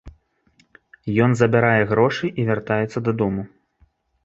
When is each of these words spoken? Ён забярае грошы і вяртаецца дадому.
Ён 1.25 1.31
забярае 1.43 1.83
грошы 1.93 2.31
і 2.39 2.49
вяртаецца 2.49 3.05
дадому. 3.11 3.49